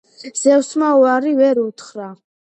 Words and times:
ზევსმა 0.45 0.87
უარი 1.01 1.33
ვერ 1.41 1.61
უთხრა 1.65 2.09